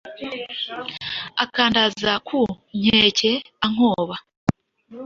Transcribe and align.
akandaza 1.43 2.11
ku 2.27 2.39
nkeke 2.79 3.31
ankoba. 3.65 4.15